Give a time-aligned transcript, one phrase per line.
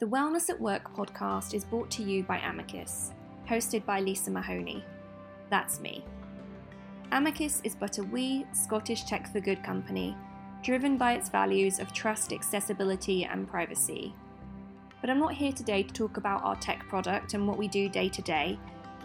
[0.00, 3.10] The Wellness at Work podcast is brought to you by Amiqus,
[3.48, 4.84] hosted by Lisa Mahoney.
[5.50, 6.04] That's me.
[7.10, 10.16] Amiqus is but a wee Scottish tech for good company,
[10.62, 14.14] driven by its values of trust, accessibility, and privacy.
[15.00, 17.88] But I'm not here today to talk about our tech product and what we do
[17.88, 18.56] day to day,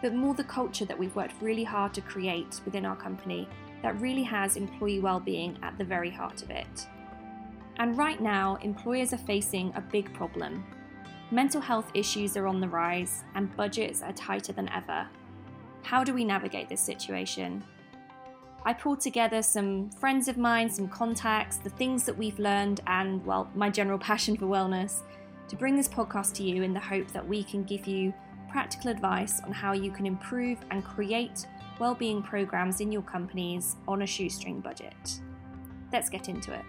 [0.00, 3.46] but more the culture that we've worked really hard to create within our company
[3.82, 6.86] that really has employee well-being at the very heart of it.
[7.76, 10.64] And right now, employers are facing a big problem
[11.30, 15.06] Mental health issues are on the rise and budgets are tighter than ever.
[15.82, 17.62] How do we navigate this situation?
[18.64, 23.24] I pulled together some friends of mine, some contacts, the things that we've learned, and,
[23.26, 25.02] well, my general passion for wellness
[25.48, 28.12] to bring this podcast to you in the hope that we can give you
[28.50, 31.46] practical advice on how you can improve and create
[31.78, 35.20] well-being programs in your companies on a shoestring budget.
[35.92, 36.64] Let's get into it.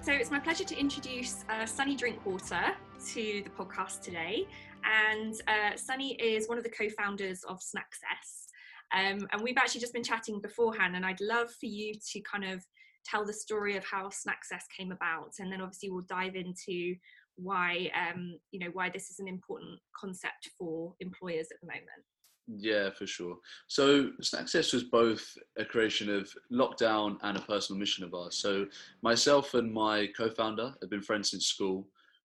[0.00, 2.74] So it's my pleasure to introduce uh, Sunny Drinkwater
[3.14, 4.46] to the podcast today.
[4.84, 8.46] And uh, Sunny is one of the co founders of Snaccess.
[8.94, 12.44] Um, and we've actually just been chatting beforehand, and I'd love for you to kind
[12.44, 12.64] of
[13.04, 15.32] tell the story of how Snaccess came about.
[15.38, 16.94] And then obviously we'll dive into
[17.36, 22.04] why um, you know why this is an important concept for employers at the moment.
[22.48, 23.36] Yeah, for sure.
[23.66, 28.36] So Snaccess was both a creation of lockdown and a personal mission of ours.
[28.38, 28.66] So
[29.02, 31.88] myself and my co-founder have been friends since school.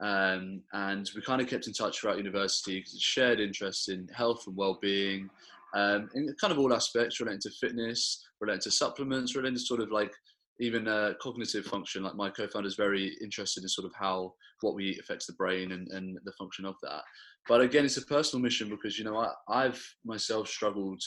[0.00, 4.44] Um, and we kind of kept in touch throughout university because shared interest in health
[4.46, 5.30] and well-being
[5.74, 9.80] um, in kind of all aspects relating to fitness, relating to supplements, relating to sort
[9.80, 10.12] of like
[10.58, 12.02] even uh, cognitive function.
[12.02, 15.34] Like my co-founder is very interested in sort of how what we eat affects the
[15.34, 17.02] brain and, and the function of that.
[17.48, 21.02] But again, it's a personal mission because you know I, I've myself struggled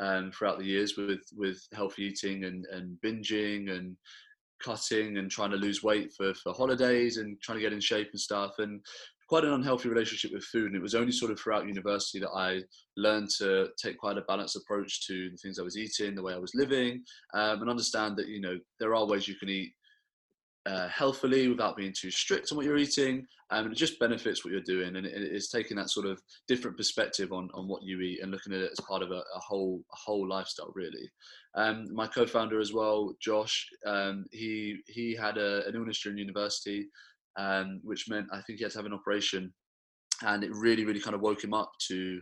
[0.00, 3.96] um, throughout the years with with healthy eating and, and binging and
[4.62, 8.08] cutting and trying to lose weight for, for holidays and trying to get in shape
[8.12, 8.80] and stuff and
[9.28, 12.30] quite an unhealthy relationship with food and it was only sort of throughout university that
[12.30, 12.60] i
[12.96, 16.34] learned to take quite a balanced approach to the things i was eating the way
[16.34, 17.02] i was living
[17.34, 19.72] um, and understand that you know there are ways you can eat
[20.66, 23.26] uh, healthily without being too strict on what you're eating.
[23.50, 26.20] Um, and it just benefits what you're doing, and it, it's taking that sort of
[26.48, 29.22] different perspective on, on what you eat and looking at it as part of a,
[29.34, 31.10] a whole a whole lifestyle, really.
[31.54, 36.88] Um, my co-founder as well, Josh, um, he he had a, an illness during university,
[37.38, 39.52] um, which meant I think he had to have an operation,
[40.22, 42.20] and it really really kind of woke him up to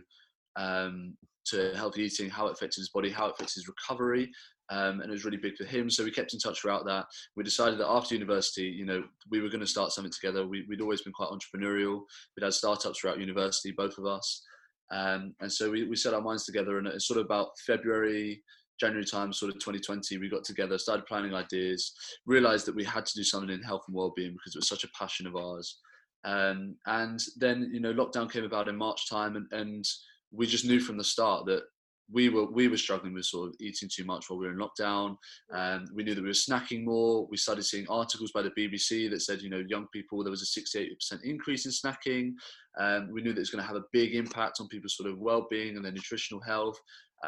[0.57, 1.15] um,
[1.45, 4.29] to healthy eating, how it affected his body, how it affects his recovery,
[4.69, 5.89] um, and it was really big for him.
[5.89, 7.05] So we kept in touch throughout that.
[7.35, 10.47] We decided that after university, you know, we were going to start something together.
[10.47, 12.01] We, would always been quite entrepreneurial.
[12.35, 14.43] We'd had startups throughout university, both of us.
[14.91, 18.43] Um, and so we, we set our minds together and it's sort of about February,
[18.79, 21.93] January time, sort of 2020, we got together, started planning ideas,
[22.25, 24.83] realized that we had to do something in health and well-being because it was such
[24.83, 25.79] a passion of ours.
[26.25, 29.85] Um, and then, you know, lockdown came about in March time and, and
[30.31, 31.63] we just knew from the start that
[32.11, 34.59] we were we were struggling with sort of eating too much while we were in
[34.59, 35.15] lockdown.
[35.51, 37.27] and we knew that we were snacking more.
[37.29, 40.41] We started seeing articles by the BBC that said, you know, young people there was
[40.41, 42.33] a 68% increase in snacking.
[42.79, 45.09] Um, we knew that it was going to have a big impact on people's sort
[45.09, 46.79] of well-being and their nutritional health.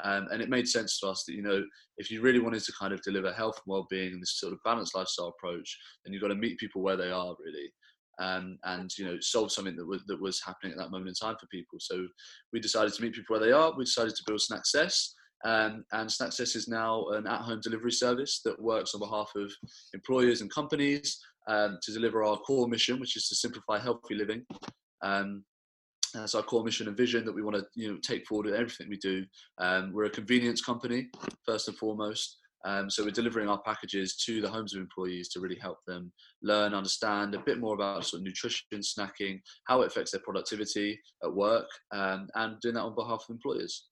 [0.03, 1.64] Um, and it made sense to us that you know
[1.97, 4.59] if you really wanted to kind of deliver health and well-being and this sort of
[4.66, 7.72] balanced lifestyle approach, then you've got to meet people where they are really
[8.20, 11.14] um, and you know solve something that was that was happening at that moment in
[11.16, 11.80] time for people.
[11.80, 12.08] So
[12.53, 13.74] we decided to meet people where they are.
[13.76, 15.09] We decided to build Snaccess.
[15.44, 19.52] Um, and Snaccess is now an at-home delivery service that works on behalf of
[19.94, 24.44] employers and companies um, to deliver our core mission, which is to simplify healthy living.
[25.03, 25.44] Um,
[26.14, 28.56] that's our core mission and vision that we want to you know take forward in
[28.56, 29.26] everything we do.
[29.59, 31.09] Um, we're a convenience company
[31.46, 32.38] first and foremost.
[32.66, 36.12] Um, so we're delivering our packages to the homes of employees to really help them
[36.42, 41.00] learn, understand a bit more about sort of nutrition, snacking, how it affects their productivity
[41.24, 43.88] at work, um, and doing that on behalf of employers.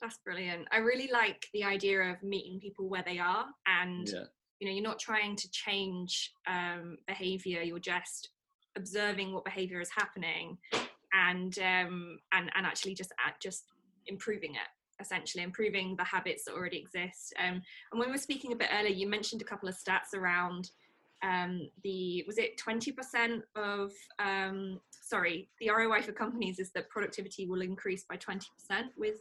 [0.00, 0.66] That's brilliant.
[0.72, 4.24] I really like the idea of meeting people where they are, and yeah.
[4.60, 7.62] you know, you're not trying to change um, behavior.
[7.62, 8.30] You're just
[8.76, 10.58] observing what behavior is happening,
[11.12, 13.64] and um, and and actually just at just
[14.06, 14.68] improving it
[15.02, 17.34] essentially improving the habits that already exist.
[17.38, 20.14] Um, and when we were speaking a bit earlier, you mentioned a couple of stats
[20.14, 20.70] around
[21.22, 27.46] um, the was it 20% of um, sorry the ROI for companies is that productivity
[27.46, 28.42] will increase by 20%
[28.96, 29.18] with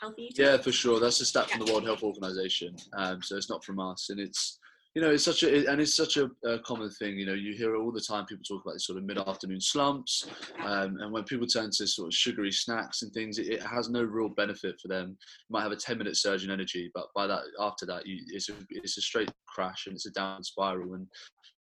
[0.00, 0.44] healthy eating.
[0.44, 0.98] Yeah, for sure.
[0.98, 2.76] That's a stat from the World Health Organization.
[2.94, 4.58] Um, so it's not from us, and it's
[4.94, 7.18] you know, it's such a and it's such a, a, common thing.
[7.18, 10.28] You know, you hear all the time people talk about these sort of mid-afternoon slumps,
[10.60, 13.88] um, and when people turn to sort of sugary snacks and things, it, it, has
[13.88, 15.16] no real benefit for them.
[15.48, 18.48] You might have a ten-minute surge in energy, but by that after that, you, it's
[18.48, 20.94] a it's a straight crash and it's a down spiral.
[20.94, 21.08] And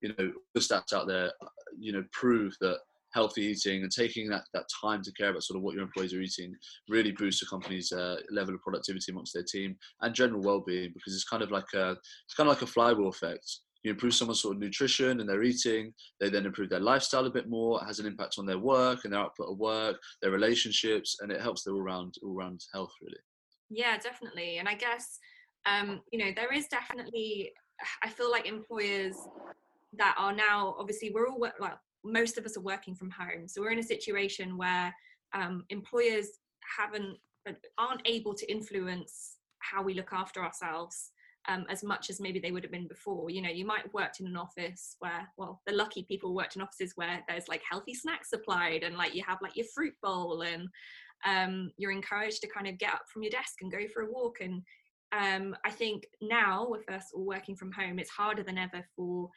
[0.01, 1.31] you know, the stats out there,
[1.79, 2.77] you know, prove that
[3.13, 6.13] healthy eating and taking that, that time to care about sort of what your employees
[6.13, 6.53] are eating
[6.89, 11.13] really boosts a company's uh, level of productivity amongst their team and general well-being because
[11.13, 13.59] it's kind of like a it's kind of like a flywheel effect.
[13.83, 17.29] You improve someone's sort of nutrition and their eating they then improve their lifestyle a
[17.29, 20.31] bit more it has an impact on their work and their output of work their
[20.31, 23.17] relationships and it helps their all-round all-round health really.
[23.69, 25.19] Yeah definitely and i guess
[25.65, 27.51] um, you know there is definitely
[28.03, 29.15] i feel like employers
[29.97, 33.61] that are now obviously we're all like most of us are working from home so
[33.61, 34.93] we're in a situation where
[35.33, 36.27] um, employers
[36.77, 37.17] haven't
[37.47, 41.11] uh, aren't able to influence how we look after ourselves
[41.47, 43.29] um, as much as maybe they would have been before.
[43.29, 46.55] You know, you might have worked in an office where, well, the lucky people worked
[46.55, 49.93] in offices where there's like healthy snacks supplied and like you have like your fruit
[50.01, 50.67] bowl and
[51.25, 54.11] um, you're encouraged to kind of get up from your desk and go for a
[54.11, 54.37] walk.
[54.41, 54.61] And
[55.11, 59.29] um, I think now with us all working from home, it's harder than ever for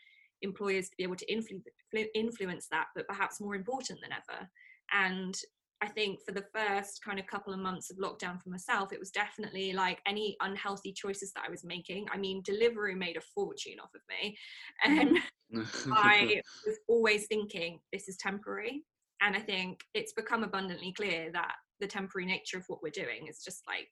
[0.46, 4.48] employers to be able to influ- influence that, but perhaps more important than ever.
[4.92, 5.36] And
[5.82, 8.98] I think for the first kind of couple of months of lockdown for myself, it
[8.98, 12.06] was definitely like any unhealthy choices that I was making.
[12.10, 14.36] I mean, delivery made a fortune off of me.
[14.84, 15.18] And
[15.54, 15.92] mm.
[15.92, 18.84] I was always thinking this is temporary.
[19.20, 23.26] And I think it's become abundantly clear that the temporary nature of what we're doing
[23.28, 23.88] is just like,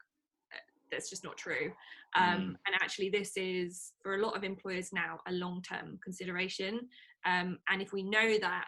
[0.94, 1.72] that's just not true.
[2.16, 2.56] Um, mm.
[2.66, 6.88] And actually, this is for a lot of employers now a long term consideration.
[7.26, 8.66] Um, and if we know that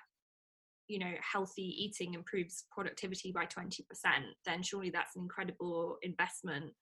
[0.88, 3.81] you know healthy eating improves productivity by 20%
[4.44, 6.73] then surely that's an incredible investment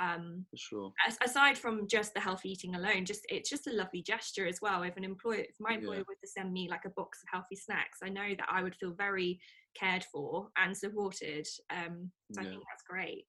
[0.00, 0.92] um sure
[1.24, 4.82] aside from just the healthy eating alone just it's just a lovely gesture as well
[4.84, 6.04] if an employer if my employer yeah.
[6.06, 8.76] were to send me like a box of healthy snacks i know that i would
[8.76, 9.40] feel very
[9.76, 12.46] cared for and supported um so yeah.
[12.46, 13.24] i think that's great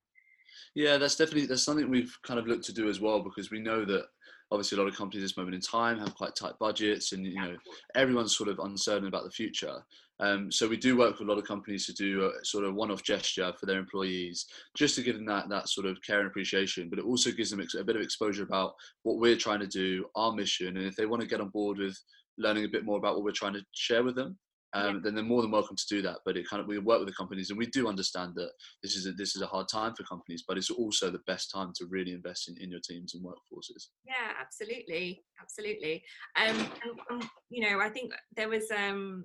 [0.76, 3.60] yeah that's definitely that's something we've kind of looked to do as well because we
[3.60, 4.06] know that
[4.52, 7.26] obviously a lot of companies at this moment in time have quite tight budgets and
[7.26, 7.56] you know
[7.96, 9.84] everyone's sort of uncertain about the future
[10.22, 12.76] um, so we do work with a lot of companies to do a sort of
[12.76, 16.28] one-off gesture for their employees, just to give them that that sort of care and
[16.28, 16.90] appreciation.
[16.90, 18.74] But it also gives them a bit of exposure about
[19.04, 21.78] what we're trying to do, our mission, and if they want to get on board
[21.78, 21.98] with
[22.38, 24.38] learning a bit more about what we're trying to share with them,
[24.74, 25.02] um, yeah.
[25.04, 26.18] then they're more than welcome to do that.
[26.26, 28.52] But it kind of we work with the companies, and we do understand that
[28.84, 31.52] this is a, this is a hard time for companies, but it's also the best
[31.52, 33.88] time to really invest in, in your teams and workforces.
[34.06, 36.04] Yeah, absolutely, absolutely.
[36.36, 39.24] Um, and, and, you know, I think there was um,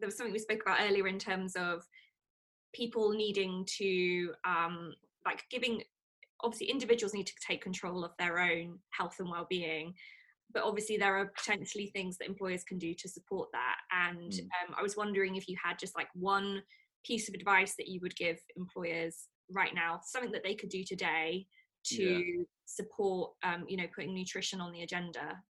[0.00, 1.82] there was something we spoke about earlier in terms of
[2.74, 4.94] people needing to um,
[5.24, 5.82] like giving
[6.42, 9.94] obviously individuals need to take control of their own health and well-being
[10.52, 13.76] but obviously there are potentially things that employers can do to support that
[14.08, 14.40] and mm.
[14.40, 16.62] um, i was wondering if you had just like one
[17.04, 20.82] piece of advice that you would give employers right now something that they could do
[20.84, 21.46] today
[21.84, 22.42] to yeah.
[22.64, 25.40] support um, you know putting nutrition on the agenda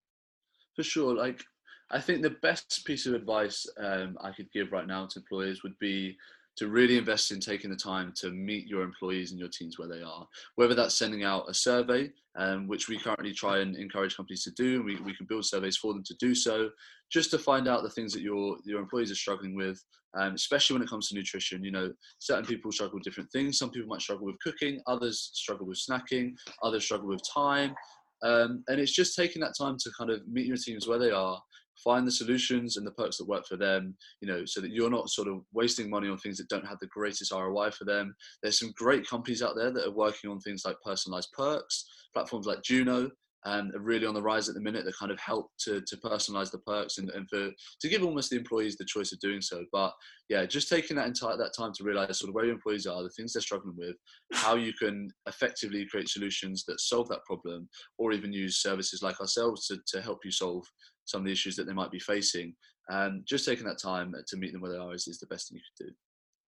[0.74, 1.42] for sure like
[1.90, 5.62] I think the best piece of advice um, I could give right now to employers
[5.62, 6.16] would be
[6.56, 9.88] to really invest in taking the time to meet your employees and your teams where
[9.88, 10.26] they are.
[10.54, 14.50] Whether that's sending out a survey, um, which we currently try and encourage companies to
[14.52, 16.70] do, we, we can build surveys for them to do so,
[17.10, 19.82] just to find out the things that your your employees are struggling with,
[20.18, 21.62] um, especially when it comes to nutrition.
[21.62, 23.58] You know, certain people struggle with different things.
[23.58, 27.74] Some people might struggle with cooking, others struggle with snacking, others struggle with time.
[28.22, 31.10] Um, and it's just taking that time to kind of meet your teams where they
[31.10, 31.40] are,
[31.82, 34.90] find the solutions and the perks that work for them you know so that you're
[34.90, 38.14] not sort of wasting money on things that don't have the greatest roi for them.
[38.42, 42.46] There's some great companies out there that are working on things like personalized perks platforms
[42.46, 43.10] like juno
[43.46, 45.96] um, are really on the rise at the minute that kind of help to, to
[45.98, 49.40] personalize the perks and, and for to give almost the employees the choice of doing
[49.40, 49.64] so.
[49.72, 49.92] But
[50.28, 53.02] yeah just taking that entire that time to realize sort of where your employees are
[53.02, 53.94] the things they're struggling with
[54.32, 57.68] how you can effectively create solutions that solve that problem
[57.98, 60.64] or even use services like ourselves to, to help you solve
[61.06, 62.54] some of the issues that they might be facing.
[62.88, 65.48] And just taking that time to meet them where they are is, is the best
[65.48, 65.92] thing you could do.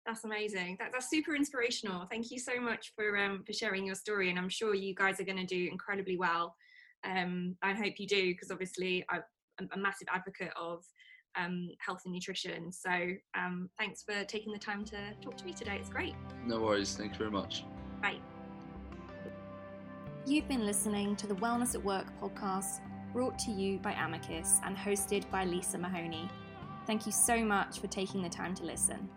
[0.06, 0.76] That's amazing.
[0.78, 2.06] That, that's super inspirational.
[2.10, 5.18] Thank you so much for um, for sharing your story, and I'm sure you guys
[5.20, 6.54] are going to do incredibly well.
[7.04, 9.22] Um, I hope you do because obviously I'm
[9.72, 10.84] a massive advocate of
[11.36, 12.72] um, health and nutrition.
[12.72, 12.90] So
[13.36, 15.78] um, thanks for taking the time to talk to me today.
[15.80, 16.14] It's great.
[16.44, 16.96] No worries.
[16.96, 17.64] Thank you very much.
[18.00, 18.18] Bye.
[20.24, 22.80] You've been listening to the Wellness at Work podcast
[23.16, 26.28] brought to you by Amiqus and hosted by Lisa Mahoney.
[26.86, 29.08] Thank you so much for taking the time to listen.